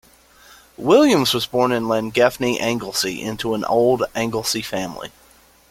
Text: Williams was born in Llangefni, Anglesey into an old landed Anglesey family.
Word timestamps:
Williams 0.77 1.31
was 1.31 1.45
born 1.45 1.71
in 1.71 1.83
Llangefni, 1.83 2.59
Anglesey 2.59 3.21
into 3.21 3.53
an 3.53 3.63
old 3.65 3.99
landed 3.99 4.17
Anglesey 4.17 4.63
family. 4.63 5.11